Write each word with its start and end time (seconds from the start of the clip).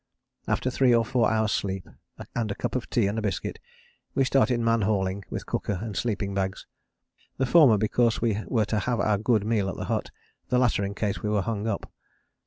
After 0.47 0.71
three 0.71 0.95
or 0.95 1.05
four 1.05 1.29
hours' 1.29 1.51
sleep, 1.51 1.87
and 2.35 2.49
a 2.49 2.55
cup 2.55 2.75
of 2.75 2.89
tea 2.89 3.05
and 3.05 3.19
a 3.19 3.21
biscuit, 3.21 3.59
we 4.15 4.25
started 4.25 4.59
man 4.59 4.81
hauling 4.81 5.23
with 5.29 5.45
cooker 5.45 5.77
and 5.79 5.95
sleeping 5.95 6.33
bags: 6.33 6.65
the 7.37 7.45
former 7.45 7.77
because 7.77 8.19
we 8.19 8.39
were 8.47 8.65
to 8.65 8.79
have 8.79 8.99
our 8.99 9.19
good 9.19 9.45
meal 9.45 9.69
at 9.69 9.75
the 9.75 9.85
hut, 9.85 10.09
the 10.49 10.57
latter 10.57 10.83
in 10.83 10.95
case 10.95 11.21
we 11.21 11.29
were 11.29 11.43
hung 11.43 11.67
up. 11.67 11.93